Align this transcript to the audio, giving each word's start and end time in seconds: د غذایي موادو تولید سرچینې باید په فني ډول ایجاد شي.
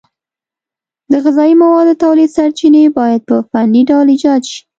د 1.11 1.13
غذایي 1.23 1.55
موادو 1.63 1.99
تولید 2.03 2.29
سرچینې 2.37 2.83
باید 2.97 3.21
په 3.29 3.35
فني 3.49 3.81
ډول 3.89 4.07
ایجاد 4.13 4.41
شي. 4.51 4.59